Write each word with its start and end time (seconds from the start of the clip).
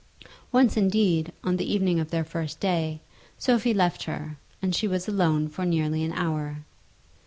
Once 0.51 0.75
indeed, 0.77 1.31
on 1.43 1.57
the 1.57 1.71
evening 1.71 1.99
of 1.99 2.09
their 2.09 2.23
first 2.23 2.59
day, 2.59 3.01
Sophie 3.37 3.71
left 3.71 4.05
her, 4.05 4.39
and 4.59 4.73
she 4.73 4.87
was 4.87 5.07
alone 5.07 5.47
for 5.47 5.63
nearly 5.63 6.03
an 6.03 6.13
hour. 6.13 6.65